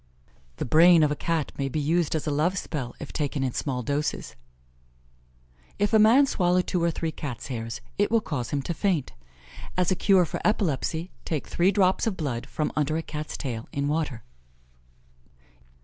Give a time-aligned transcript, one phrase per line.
[0.55, 3.51] The brain of a Cat may be used as a love spell if taken in
[3.51, 4.35] small doses.
[5.77, 9.13] If a man swallow two or three Cat's hairs, it will cause him to faint.
[9.77, 13.69] As a cure for epilepsy, take three drops of blood from under a Cat's tail
[13.71, 14.23] in water.